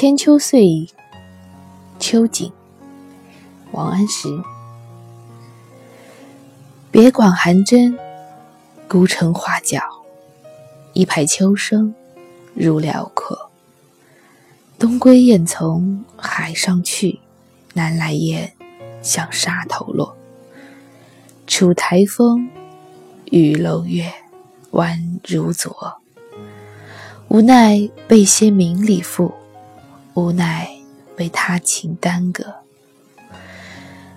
[0.00, 0.88] 千秋岁，
[1.98, 2.52] 秋景，
[3.72, 4.28] 王安石。
[6.92, 7.98] 别广寒砧，
[8.86, 9.82] 孤城画角，
[10.92, 11.92] 一派秋声
[12.54, 13.50] 入辽阔。
[14.78, 17.18] 东归雁从海上去，
[17.74, 18.52] 南来雁
[19.02, 20.16] 向沙头落。
[21.48, 22.48] 楚台风，
[23.32, 24.12] 玉楼月，
[24.70, 26.00] 宛如昨。
[27.26, 29.34] 无奈被些名利负。
[30.18, 30.68] 无奈
[31.14, 32.44] 被他情耽搁，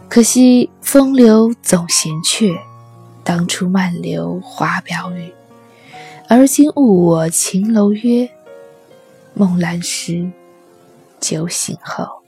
[0.09, 2.59] 可惜风流总闲却，
[3.23, 5.31] 当初漫流华表语，
[6.27, 8.27] 而今误我秦楼约。
[9.35, 10.29] 梦阑时，
[11.19, 12.23] 酒醒后，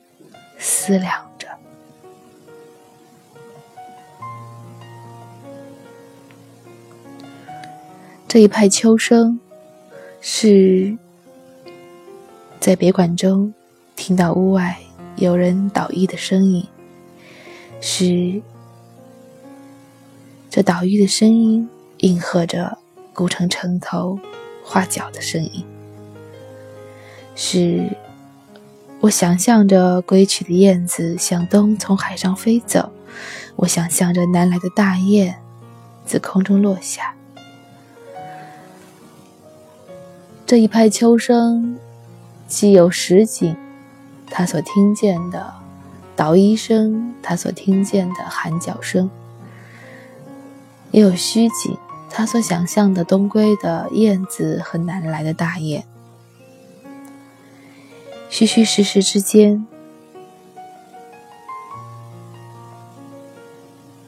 [0.59, 1.48] 思量着
[8.28, 9.40] 这一派秋声，
[10.22, 10.95] 是
[12.59, 13.52] 在别馆中。
[13.95, 14.77] 听到屋外
[15.16, 16.67] 有人捣衣的声音，
[17.80, 18.41] 是
[20.50, 21.69] 这捣衣的声音
[22.00, 22.77] 应和着
[23.13, 24.19] 古城城头
[24.63, 25.63] 画角的声音，
[27.35, 27.89] 是
[29.00, 32.91] 我想象着归去的燕子向东从海上飞走，
[33.55, 35.35] 我想象着南来的大雁
[36.05, 37.16] 自空中落下，
[40.45, 41.80] 这一派秋声
[42.47, 43.55] 既有实景。
[44.36, 45.53] 他所听见的
[46.16, 49.08] 捣衣声，他所听见的喊叫声，
[50.90, 51.78] 也有虚景。
[52.09, 55.84] 他所想象的东归的燕子和南来的大雁，
[58.28, 59.67] 虚虚实实之间，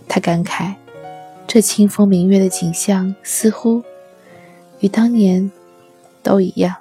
[0.08, 0.73] 他感慨：
[1.45, 3.83] 这清风明月的景象，似乎
[4.80, 5.52] 与当年
[6.23, 6.78] 都一样。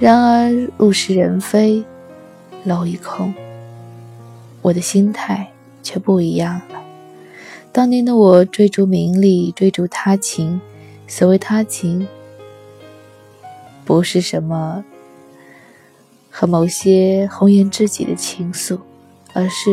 [0.00, 1.84] 然而物是人非。
[2.68, 3.34] 楼一空，
[4.60, 5.50] 我的心态
[5.82, 6.80] 却不一样了。
[7.72, 10.60] 当年的我追逐名利，追逐他情。
[11.06, 12.06] 所谓他情，
[13.86, 14.84] 不是什么
[16.30, 18.78] 和某些红颜知己的情愫，
[19.32, 19.70] 而是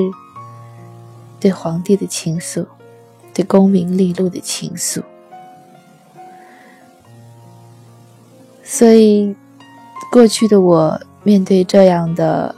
[1.40, 2.66] 对皇帝的情愫，
[3.34, 5.04] 对功名利禄的情愫。
[8.64, 9.36] 所以，
[10.10, 12.56] 过去的我面对这样的。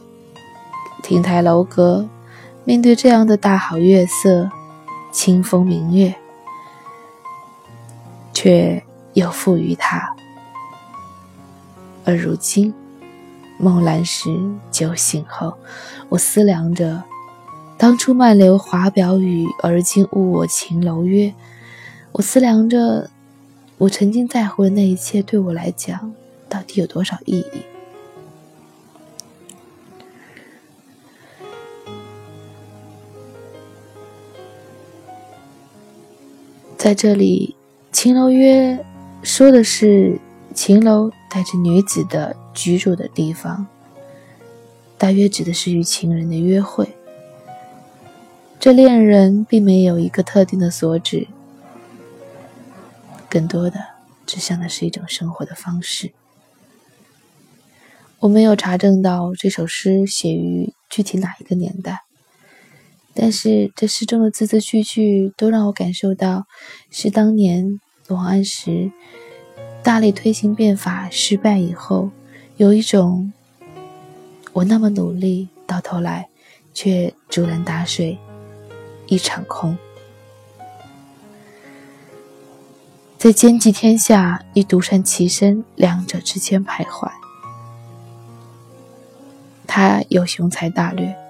[1.04, 2.08] 亭台楼阁，
[2.66, 4.50] 面对这样的大好月色、
[5.12, 6.14] 清风明月，
[8.34, 10.16] 却又负于他。
[12.04, 12.74] 而如今，
[13.58, 14.30] 梦阑时，
[14.72, 15.54] 酒醒后，
[16.10, 17.04] 我思量着，
[17.78, 21.34] 当初漫流华表语，而今误我秦楼约。
[22.14, 23.10] 我思量着，
[23.78, 26.14] 我曾经在乎的那一切，对我来讲，
[26.50, 27.77] 到底有多少意义？
[36.88, 37.54] 在这里，
[37.92, 38.82] 秦楼约
[39.22, 40.18] 说的是
[40.54, 43.68] 秦楼带着女子的居住的地方，
[44.98, 46.96] 大约指的是与情人的约会。
[48.58, 51.28] 这恋人并没有一个特定的所指，
[53.30, 53.78] 更多的
[54.26, 56.14] 指向的是一种生活的方式。
[58.20, 62.07] 我没有查证到这首诗写于具体哪一个年代。
[63.20, 66.46] 但是这诗中的字字句句都让我感受到，
[66.92, 68.92] 是当年王安石
[69.82, 72.12] 大力推行变法失败以后，
[72.58, 73.34] 有一种
[74.54, 76.30] 我那么努力，到头来
[76.76, 78.20] 却竹篮打水
[79.08, 79.76] 一场空，
[83.18, 87.10] 在兼济天下与独善其身两者之间徘徊。
[89.66, 91.27] 他有雄才大略。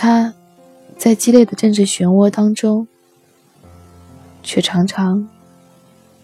[0.00, 0.32] 他，
[0.96, 2.86] 在激烈的政治漩涡当中，
[4.44, 5.28] 却常常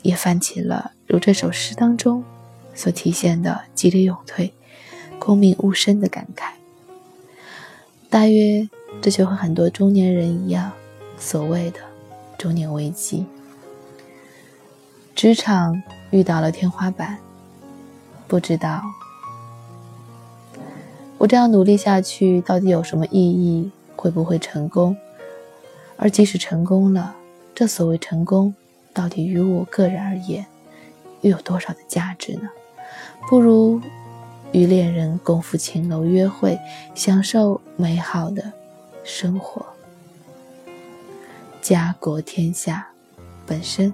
[0.03, 2.23] 也泛起了如这首诗当中
[2.73, 4.55] 所体现的激烈勇退、
[5.19, 6.53] 功名误身的感慨。
[8.09, 8.69] 大约
[9.03, 10.71] 这就和很多中年人一样，
[11.19, 11.81] 所谓的
[12.39, 13.27] 中年危机，
[15.17, 15.83] 职场
[16.13, 17.19] 遇到了天花板，
[18.29, 18.81] 不知道。
[21.25, 23.71] 我这样努力下去，到底有什么意义？
[23.97, 24.95] 会不会成功？
[25.97, 27.17] 而即使成功了，
[27.55, 28.55] 这所谓成功，
[28.93, 30.45] 到底于我个人而言，
[31.23, 32.51] 又有多少的价值呢？
[33.31, 33.81] 不如
[34.53, 36.59] 与恋人共赴青楼约会，
[36.95, 38.53] 享受美好的
[39.03, 39.65] 生活。
[41.63, 42.89] 家国天下，
[43.47, 43.91] 本身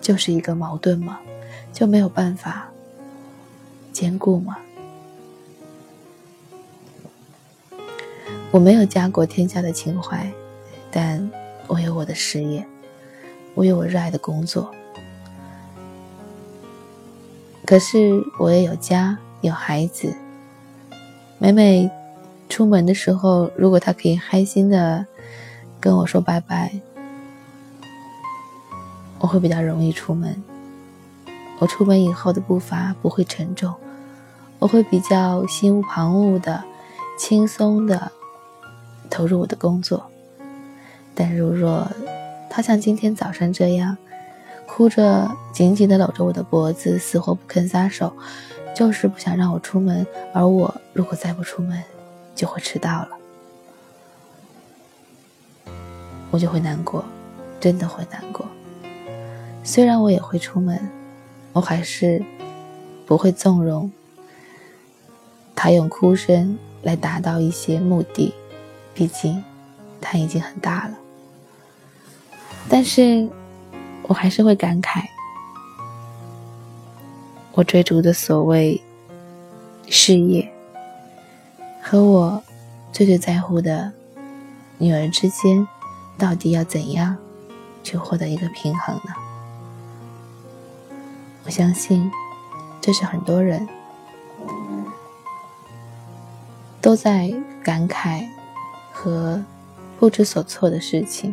[0.00, 1.20] 就是一个矛盾吗？
[1.72, 2.68] 就没有办法
[3.92, 4.58] 兼顾吗？
[8.50, 10.30] 我没有家国天下的情怀，
[10.90, 11.30] 但
[11.66, 12.66] 我有我的事业，
[13.54, 14.70] 我有我热爱的工作。
[17.66, 20.16] 可是我也有家，有孩子。
[21.36, 21.90] 每每
[22.48, 25.04] 出门的时候，如果他可以开心的
[25.78, 26.72] 跟我说拜拜，
[29.18, 30.42] 我会比较容易出门。
[31.58, 33.74] 我出门以后的步伐不会沉重，
[34.58, 36.64] 我会比较心无旁骛的、
[37.18, 38.10] 轻松的
[39.10, 40.10] 投入我的工作。
[41.14, 41.90] 但如若
[42.48, 43.96] 他像今天早上这样，
[44.66, 48.12] 哭着紧紧地搂着我的脖子，死活不肯撒手，
[48.74, 50.06] 就是不想让我出门。
[50.32, 51.82] 而我如果再不出门，
[52.34, 53.08] 就会迟到了，
[56.30, 57.04] 我就会难过，
[57.58, 58.46] 真的会难过。
[59.64, 60.78] 虽然我也会出门，
[61.52, 62.22] 我还是
[63.06, 63.90] 不会纵容
[65.56, 68.32] 他用哭声来达到一些目的，
[68.98, 69.44] 毕竟
[70.00, 70.94] 他已经很大了。
[72.68, 73.30] 但是。
[74.04, 75.02] 我还是会感慨，
[77.52, 78.82] 我追逐的所谓
[79.90, 80.50] 事业
[81.82, 82.42] 和我
[82.90, 83.92] 最最在乎的
[84.78, 85.68] 女儿之间，
[86.16, 87.14] 到底要怎样
[87.84, 89.12] 去获得一个平衡呢？
[91.44, 92.10] 我相信，
[92.80, 93.68] 这是很多人
[96.80, 97.30] 都在
[97.62, 98.26] 感慨
[99.00, 99.40] 和
[99.96, 101.32] 不知所措的事情。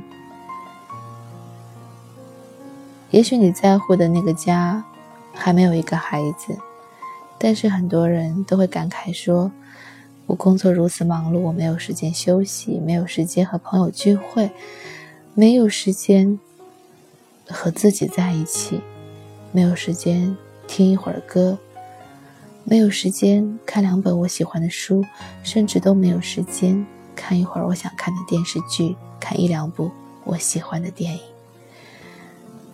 [3.10, 4.84] 也许你在乎的那个家
[5.34, 6.56] 还没有一个孩子，
[7.40, 9.52] 但是很多人都会感慨说
[10.28, 14.52] ：“我工作如此忙碌，我没有时间休息，没有时间和朋友聚会，
[15.34, 16.40] 没有时间
[17.48, 18.80] 和自己在一起，
[19.52, 20.38] 没有时间
[20.68, 21.58] 听一会儿歌，
[22.64, 25.04] 没有时间看两本我喜欢的书，
[25.42, 26.86] 甚至都没有时间
[27.16, 29.92] 看一会儿我想看的电视剧，看一两部
[30.26, 31.22] 我喜欢的电影。”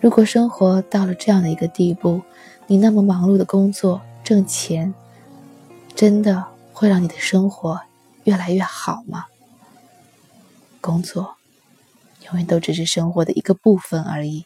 [0.00, 2.22] 如果生活到了这样的一个地步，
[2.66, 4.92] 你那么忙碌的工作挣钱，
[5.94, 7.80] 真的会让你的生活
[8.24, 9.26] 越来越好吗？
[10.80, 11.36] 工作
[12.26, 14.44] 永远都只是生活的一个部分而已。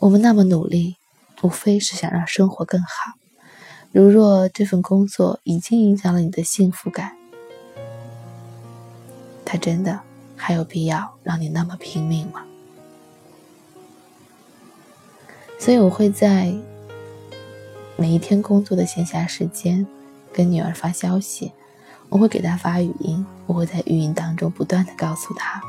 [0.00, 0.96] 我们那么努力，
[1.42, 3.12] 无非是想让生活更好。
[3.92, 7.16] 如若这份工作已经影响了你的幸福感，
[9.46, 9.98] 他真的
[10.36, 12.44] 还有必要让你那么拼命吗？
[15.58, 16.52] 所以我会在
[17.96, 19.86] 每一天工作的闲暇时间
[20.32, 21.52] 跟女儿发消息，
[22.10, 25.62] 我会给她发语音，我会在语音当中不断的告诉她，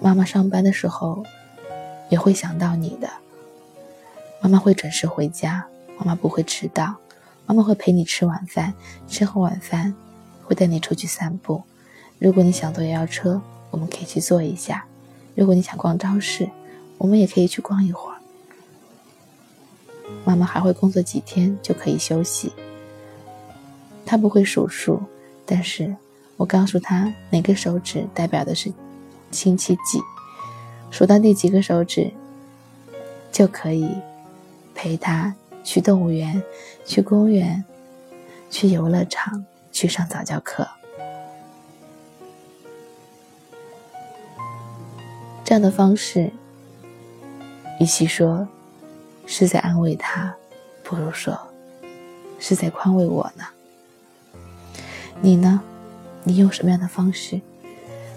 [0.00, 1.22] 妈妈上班的时候
[2.08, 3.08] 也会想到你的，
[4.40, 5.64] 妈妈会准时回家，
[5.96, 6.96] 妈妈不会迟到，
[7.46, 8.74] 妈妈会陪你吃晚饭，
[9.06, 9.94] 吃后晚饭
[10.42, 11.62] 会带你出去散步，
[12.20, 14.84] 如果你想坐摇摇车，我们可以去坐一下，
[15.34, 16.48] 如果你想逛超市。
[16.98, 18.18] 我们也可以去逛一会儿。
[20.22, 22.52] 妈妈还会工作几天就可以休息。
[24.04, 25.02] 她不会数数，
[25.46, 25.96] 但是
[26.36, 28.70] 我告诉她哪个手指代表的是
[29.30, 29.98] 星期几，
[30.90, 32.12] 数到第几个手指，
[33.32, 33.88] 就可以
[34.74, 36.42] 陪她去动物园、
[36.84, 37.64] 去公园、
[38.50, 39.42] 去游乐场、
[39.72, 40.68] 去上早教课。
[45.50, 46.30] 这样的方式。
[47.80, 48.46] 与其说
[49.26, 50.32] 是在安慰他，
[50.84, 51.36] 不如说
[52.38, 53.44] 是在宽慰我呢。
[55.20, 55.60] 你呢？
[56.22, 57.40] 你用什么样的方式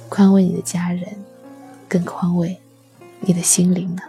[0.10, 1.08] 宽慰你的家人，
[1.90, 2.56] 更宽慰
[3.22, 4.04] 你的心灵呢？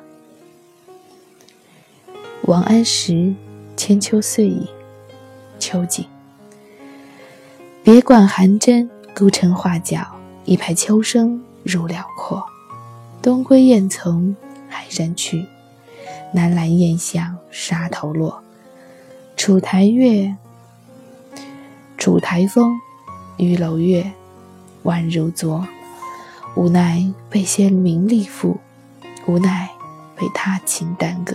[2.42, 3.12] 王安石
[3.74, 4.66] 《千秋岁忆》
[5.58, 6.04] 秋景。
[7.82, 10.06] 别管寒针孤城画角，
[10.44, 12.44] 一派秋声入辽阔。
[13.24, 14.36] 东归雁从。
[14.68, 15.46] 海山去，
[16.34, 18.42] 南来雁向沙头落。
[19.34, 20.36] 楚台月，
[21.96, 22.78] 楚台风，
[23.38, 24.12] 玉楼月，
[24.82, 25.66] 宛如昨。
[26.54, 28.56] 无奈被仙名利缚，
[29.26, 29.70] 无奈
[30.16, 31.34] 被他情耽搁。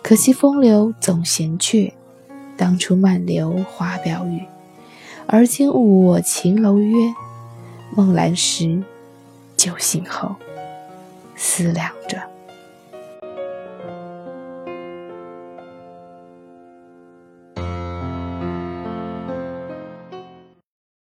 [0.00, 1.92] 可惜风流总闲却，
[2.56, 4.44] 当初漫流花表语。
[5.26, 7.12] 而今误我秦楼约，
[7.96, 8.84] 梦阑时，
[9.56, 10.36] 酒醒后。
[11.38, 12.37] 思量着。